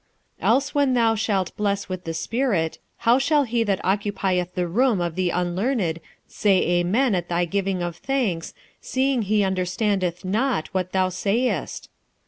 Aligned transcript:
46:014:016 0.39 0.49
Else 0.49 0.73
when 0.73 0.93
thou 0.95 1.13
shalt 1.13 1.55
bless 1.57 1.87
with 1.87 2.05
the 2.05 2.13
spirit, 2.15 2.79
how 2.97 3.19
shall 3.19 3.43
he 3.43 3.61
that 3.63 3.79
occupieth 3.85 4.55
the 4.55 4.67
room 4.67 4.99
of 4.99 5.13
the 5.13 5.29
unlearned 5.29 5.99
say 6.27 6.67
Amen 6.79 7.13
at 7.13 7.29
thy 7.29 7.45
giving 7.45 7.83
of 7.83 7.97
thanks, 7.97 8.55
seeing 8.81 9.21
he 9.21 9.43
understandeth 9.43 10.25
not 10.25 10.69
what 10.69 10.91
thou 10.91 11.09
sayest? 11.09 11.87